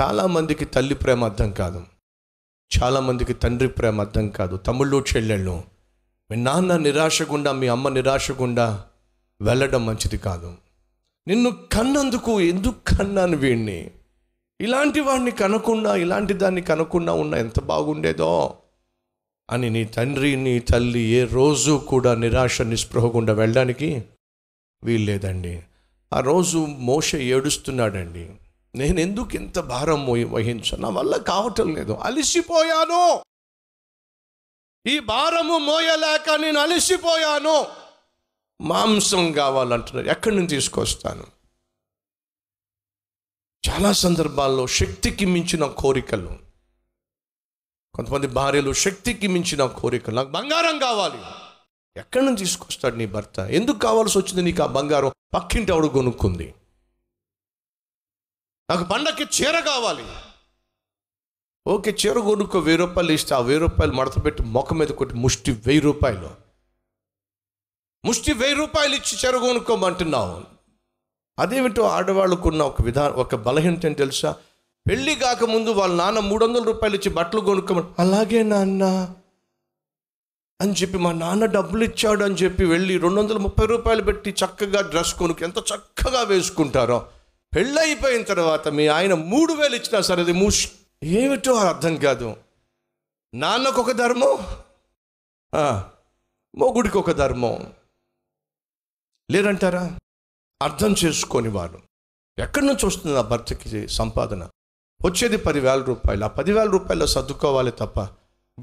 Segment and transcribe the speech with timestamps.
[0.00, 1.82] చాలామందికి తల్లి ప్రేమ అర్థం కాదు.
[2.82, 4.56] చాలామందికి తండ్రి ప్రేమ అర్థం కాదు.
[4.56, 5.62] తమ్ముళ్ళు చెల్లెళ్ళు
[6.30, 8.84] మీ నాన్న నిరాశ గుండా మీ అమ్మ నిరాశ గుండా
[9.42, 10.54] వెళ్ళడం మంచిది కాదు.
[11.28, 13.90] నిన్ను కన్నందుకు ఎందుకు కన్నాను వీడిని
[14.60, 18.54] ఇలాంటి వాడిని కనకుండా ఇలాంటి దాన్ని కనకుండా ఉన్న ఎంత బాగుండేదో
[19.50, 24.04] అని నీ తండ్రి నీ తల్లి ఏ రోజు కూడా నిరాశ నిస్పృహకుండా వెళ్ళడానికి
[24.84, 25.62] వీల్లేదండి.
[26.12, 28.30] ఆ రోజు మోష ఏడుస్తున్నాడండి.
[28.74, 31.92] నేను ఎందుకు ఇంత భారం వహించు నా వల్ల కావటం లేదు.
[31.92, 33.22] అలిసిపోయాను.
[34.88, 37.66] ఈ భారము మోయలేక నేను అలిసిపోయాను.
[38.60, 40.08] మాంసం కావాలంటున్నారు.
[40.08, 41.26] ఎక్కడి నుంచి తీసుకొస్తాను?
[43.68, 46.38] చాలా సందర్భాల్లో శక్తికి మించిన కోరికలు.
[47.94, 50.14] కొంతమంది భార్యలు శక్తికి మించిన కోరికలు.
[50.14, 51.18] నాకు బంగారం కావాలి.
[51.96, 53.38] ఎక్కడి నుంచి తీసుకొస్తాడు నీ భర్త?
[53.38, 55.12] ఎందుకు కావాల్సి వచ్చింది నీకు ఆ బంగారం?
[55.34, 56.54] పక్కింటి ఆవిడ కొనుక్కుంది.
[58.70, 60.04] నాకు పండక్కి చీర కావాలి.
[61.66, 63.34] ఓకే చీర కొనుక్కో వెయ్యి రూపాయలు ఇస్తే.
[63.34, 66.30] ఆ వెయ్యి రూపాయలు మడత పెట్టి మొక్క మీద కొట్టి ముష్టి వెయ్యి రూపాయలు.
[68.04, 70.42] ముష్టి వెయ్యి రూపాయలు ఇచ్చి చీర కొనుక్కోమంటున్నావు.
[71.38, 74.36] అదేమిటో ఆడవాళ్ళకున్న ఒక విధా ఒక బలహీనత అని తెలుసా?
[74.88, 78.84] పెళ్ళి కాకముందు వాళ్ళ నాన్న మూడు వందల రూపాయలు ఇచ్చి బట్టలు కొనుక్కోమని అలాగే నాన్న.
[80.60, 84.80] అని చెప్పి మా నాన్న డబ్బులు ఇచ్చాడు అని చెప్పి వెళ్ళి రెండు వందల ముప్పై రూపాయలు పెట్టి చక్కగా
[84.80, 87.06] డ్రెస్ కొనుక్కు ఎంత చక్కగా వేసుకుంటారో.
[87.54, 90.68] పెళ్ళైపోయిన తర్వాత మీ ఆయన మూడు వేలు ఇచ్చినా సరే అది మూష్
[91.02, 92.36] ఏమిటో అర్థం కాదు.
[93.34, 94.38] నాన్నకు ఒక ధర్మం
[96.56, 97.72] మొగుడికి ఒక ధర్మం.
[99.30, 99.98] లేదంటారా?
[100.62, 101.82] అర్థం చేసుకొని వారు
[102.38, 104.44] ఎక్కడి నుంచి వస్తుంది ఆ భర్తకి సంపాదన?
[105.02, 106.24] వచ్చేది పదివేల రూపాయలు?
[106.24, 108.00] ఆ పదివేల రూపాయలు సర్దుకోవాలి తప్ప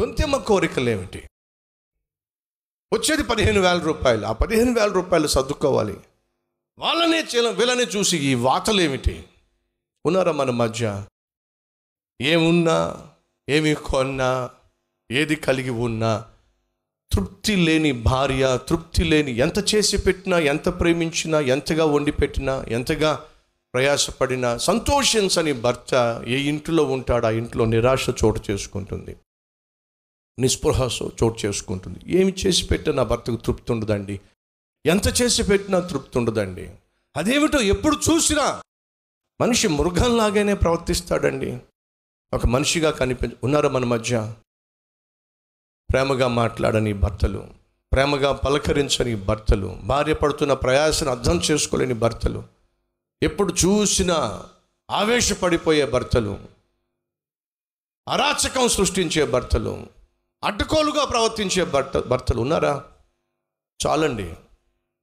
[0.00, 1.28] గొంతెమ్మ కోరికలు ఏమిటి?
[2.92, 4.26] వచ్చేది పదిహేను వేల రూపాయలు?
[4.26, 6.00] ఆ పదిహేను వేల రూపాయలు సర్దుకోవాలి.
[6.78, 9.24] వాళ్ళనే చీల వీళ్ళని చూసి ఈ వాతలు ఏమిటి
[10.06, 11.06] ఉన్నారా మన మధ్య?
[12.20, 13.06] ఏమున్నా?
[13.48, 14.50] ఏమి కొన్నా?
[15.10, 16.24] ఏది కలిగి ఉన్నా?
[17.12, 23.24] తృప్తి లేని భార్య తృప్తి లేని ఎంత చేసి పెట్టినా ఎంత ప్రేమించినా ఎంతగా వండి పెట్టినా ఎంతగా
[23.74, 29.16] ప్రయాసపడినా సంతోషించని భర్త ఏ ఇంటిలో ఉంటాడో ఆ ఇంట్లో నిరాశ చోటు చేసుకుంటుంది.
[30.38, 31.98] నిస్పృహ చోటు చేసుకుంటుంది.
[32.08, 34.20] ఏమి చేసి పెట్టినా నా భర్తకు తృప్తి ఉండదండి.
[34.88, 36.76] ఎంత చేసి పెట్టినా తృప్తి ఉండదండి.
[37.16, 38.62] అదేమిటో ఎప్పుడు చూసినా
[39.40, 41.58] మనిషి మృగంలాగానే ప్రవర్తిస్తాడండి.
[42.32, 44.34] ఒక మనిషిగా కనిపి ఉన్నారా మన మధ్య?
[45.90, 47.48] ప్రేమగా మాట్లాడని భర్తలు
[47.92, 52.44] ప్రేమగా పలకరించని భర్తలు భార్య పడుతున్న ప్రయాసను అర్థం చేసుకోలేని భర్తలు
[53.22, 54.44] ఎప్పుడు చూసినా
[54.90, 56.38] ఆవేశపడిపోయే భర్తలు
[58.08, 59.86] అరాచకం సృష్టించే భర్తలు
[60.44, 62.84] అడ్డుకోలుగా ప్రవర్తించే భర్త భర్తలు ఉన్నారా?
[63.86, 64.34] చాలండి.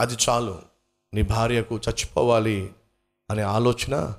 [0.00, 0.62] అది చాలు.
[1.14, 2.72] నీ భార్యకు చచ్చిపోవాలి
[3.30, 4.14] అనే ఆలోచన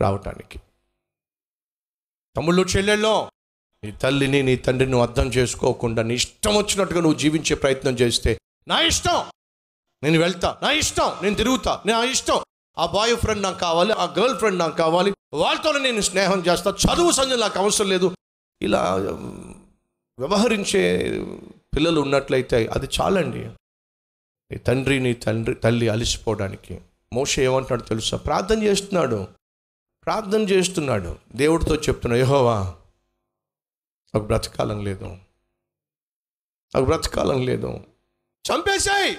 [0.00, 0.60] రావటానికి.
[2.36, 3.30] తమ్ముళ్ళు చెల్లెళ్ళో
[3.84, 9.24] నీ తల్లిని నీ తండ్రిని అర్థం చేసుకోకుండా నీ ఇష్టం వచ్చినట్టుగా నువ్వు జీవించే ప్రయత్నం చేస్తే నా ఇష్టం.
[10.02, 10.58] నేను వెళ్తా.
[10.62, 11.12] నా ఇష్టం.
[11.22, 11.82] నేను తిరుగుతా.
[11.86, 12.40] నా ఇష్టం.
[12.78, 13.92] ఆ బాయ్ ఫ్రెండ్ నాకు కావాలి.
[13.92, 15.14] ఆ గర్ల్ ఫ్రెండ్ నాకు కావాలి.
[15.34, 16.70] వాళ్ళతోనే నేను స్నేహం చేస్తా.
[16.70, 18.14] చదువు సంజయ్ నాకు అవసరం లేదు.
[18.62, 18.94] ఇలా
[20.18, 20.98] వ్యవహరించే
[21.76, 23.50] పిల్లలు ఉన్నట్లయితే అది చాలండి.
[24.50, 26.80] నీ తండ్రి నీ తండ్రి తల్లి అలిసిపోవడానికి.
[27.12, 28.16] మోస ఏమంటున్నాడు తెలుసా?
[28.16, 29.28] ప్రార్థన చేస్తున్నాడు.
[30.04, 31.18] ప్రార్థన చేస్తున్నాడు.
[31.36, 32.74] దేవుడితో చెప్తున్నాడు యహోవా
[34.14, 35.04] నాకు బ్రతకాలం లేదు.
[36.74, 37.66] నాకు బ్రతకాలం లేదు.
[38.52, 39.16] చంపేశాయి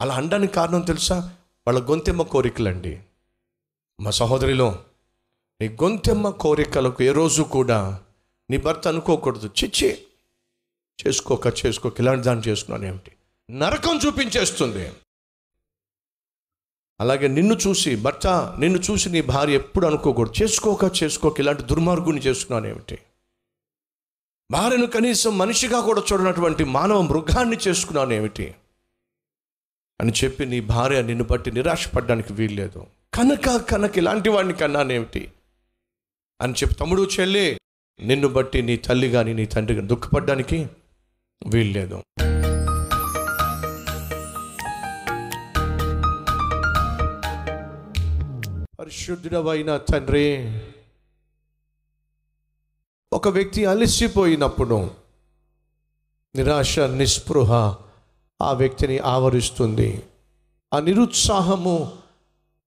[0.00, 1.36] అలా అనడానికి కారణం తెలుసా?
[1.66, 3.00] వాళ్ళ గొంతెమ్మ కోరికలండి.
[4.00, 4.84] మా సహోదరిలో
[5.60, 8.00] నీ గొంతెమ్మ కోరికలకు ఏ రోజు కూడా
[8.50, 9.50] నీ భర్త అనుకోకూడదు.
[9.64, 10.06] చిచ్చి
[11.06, 12.00] చేసుకోక చేసుకోక.
[12.00, 13.12] ఇలాంటి దాన్ని చేసుకున్నాను ఏమిటి?
[13.50, 14.92] నరకం చూపించేస్తుంది.
[17.00, 20.42] అలాగే నిన్ను చూసి భర్త నిన్ను చూసి నీ భార్య ఎప్పుడు అనుకోకూడదు.
[20.42, 22.98] చేసుకోక చేసుకోక ఇలాంటి దుర్మార్గుని చేసుకున్నాను ఏమిటి?
[24.50, 28.54] భార్యను కనీసం మనిషిగా కూడా చూడనటువంటి మానవ మృగాన్ని చేసుకున్నాను ఏమిటి?
[30.00, 32.86] అని చెప్పి నీ భార్య నిన్ను బట్టి నిరాశపడడానికి వీల్లేదు.
[33.14, 35.32] కనుక కనుక ఇలాంటి వాడిని కన్నానేమిటి
[36.40, 37.58] అని చెప్పి తమ్ముడు చెల్లి
[38.00, 40.66] నిన్ను బట్టి నీ తల్లి కానీ నీ తండ్రి కానీ దుఃఖపడడానికి
[41.46, 42.02] వీల్లేదు.
[48.78, 50.60] పరిశుద్ధుడవైన తండ్రి.
[53.12, 54.90] ఒక వ్యక్తి అలసిపోయినప్పుడు
[56.36, 57.52] నిరాశ నిస్పృహ
[58.42, 60.02] ఆ వ్యక్తిని ఆవరిస్తుంది.
[60.74, 61.92] ఆ నిరుత్సాహము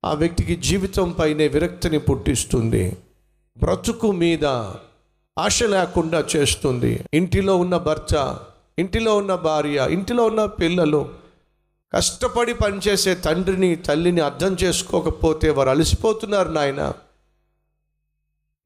[0.05, 2.97] ఆ వ్యక్తికి జీవితం పైనే విరక్తిని పుట్టిస్తుంది.
[3.57, 4.45] బ్రతుకు మీద
[5.39, 7.05] ఆశ లేకుండా చేస్తుంది.
[7.13, 8.39] ఇంటిలో ఉన్న భర్త
[8.79, 11.28] ఇంటిలో ఉన్న భార్య ఇంటిలో ఉన్న పిల్లలు
[11.93, 16.93] కష్టపడి పనిచేసే తండ్రిని తల్లిని అర్థం చేసుకోకపోతే వారు అలసిపోతున్నారు నాయన.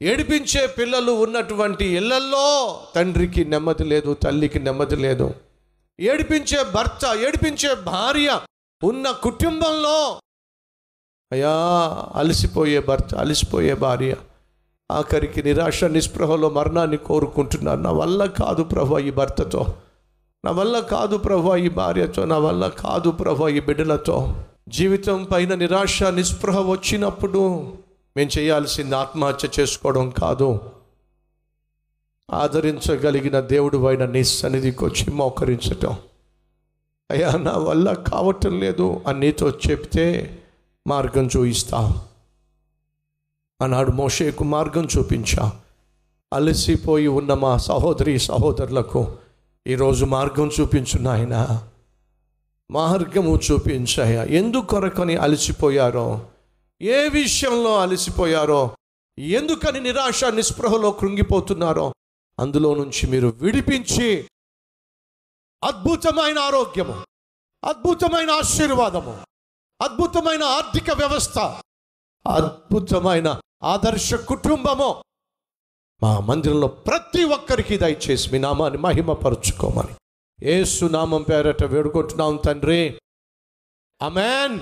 [0.02, 5.36] ఏడిపించే పిల్లలు ఉన్నటువంటి ఇళ్ళల్లో తండ్రికి నెమ్మది లేదు తల్లికి నెమ్మది లేదు.
[6.00, 8.42] ఏడిపించే భర్త ఏడిపించే భార్య
[8.84, 10.20] ఉన్న కుటుంబంలో
[11.32, 11.54] అయ్యా
[12.16, 14.16] అలసిపోయే భర్త అలసిపోయే భార్య
[14.92, 17.80] ఆఖరికి నిరాశ నిస్పృహలో మరణాన్ని కోరుకుంటున్నారు.
[17.80, 19.74] నా వల్ల కాదు ప్రభు ఈ భర్తతో.
[20.46, 24.36] నా వల్ల కాదు ప్రభు ఈ భార్యతో నా వల్ల కాదు ప్రభు ఈ బిడ్డలతో.
[24.70, 27.74] జీవితం పైన నిరాశ నిస్పృహ వచ్చినప్పుడు
[28.18, 30.60] మేము చేయాల్సింది ఆత్మహత్య చేసుకోవడం కాదు.
[32.32, 35.96] ఆదరించగలిగిన దేవుడు అయిన నీ సన్నిధికి వచ్చి మోకరించటం.
[37.12, 40.38] అయ్యా నా వల్ల కావటం లేదు అని నీతో చెప్తే
[40.88, 42.04] మార్గం చూయిస్తా.
[43.62, 45.52] ఆనాడు మోషేకు మార్గం చూపించా.
[46.34, 49.12] అలసిపోయి ఉన్న మా సహోదరి సహోదరులకు
[49.68, 51.68] ఈరోజు మార్గం చూపించు నాయన.
[52.72, 54.24] మార్గము చూపించాయా.
[54.24, 56.30] ఎందుకొరకని అలసిపోయారో?
[56.82, 58.78] ఏ విషయంలో అలసిపోయారో?
[59.20, 61.94] ఎందుకని నిరాశ నిస్పృహలో కృంగిపోతున్నారో?
[62.40, 64.28] అందులో నుంచి మీరు విడిపించి
[65.64, 67.06] అద్భుతమైన ఆరోగ్యము
[67.64, 69.18] అద్భుతమైన ఆశీర్వాదము
[69.82, 71.40] అద్భుతమైన ఆర్థిక వ్యవస్థ
[72.28, 75.04] అద్భుతమైన ఆదర్శ కుటుంబము
[76.04, 79.96] మా మందిరంలో ప్రతి ఒక్కరికి దయచేసి మీ నామాన్ని మహిమపరుచుకోమని.
[80.46, 82.96] ఏసు నామం పేరట వేడుకుంటున్నాం తండ్రి.
[84.02, 84.52] అమెన్